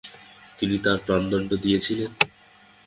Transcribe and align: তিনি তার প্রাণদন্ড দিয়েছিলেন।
তিনি 0.59 0.75
তার 0.79 0.97
প্রাণদন্ড 1.05 1.49
দিয়েছিলেন। 1.63 2.11